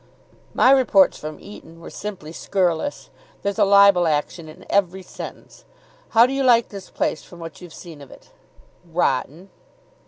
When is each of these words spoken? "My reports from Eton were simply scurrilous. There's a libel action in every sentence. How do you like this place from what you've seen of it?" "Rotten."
"My 0.55 0.71
reports 0.71 1.19
from 1.19 1.39
Eton 1.39 1.79
were 1.79 1.91
simply 1.91 2.31
scurrilous. 2.31 3.11
There's 3.43 3.59
a 3.59 3.65
libel 3.65 4.07
action 4.07 4.49
in 4.49 4.65
every 4.67 5.03
sentence. 5.03 5.63
How 6.09 6.25
do 6.25 6.33
you 6.33 6.41
like 6.41 6.69
this 6.69 6.89
place 6.89 7.21
from 7.21 7.37
what 7.37 7.61
you've 7.61 7.71
seen 7.71 8.01
of 8.01 8.09
it?" 8.09 8.31
"Rotten." 8.83 9.51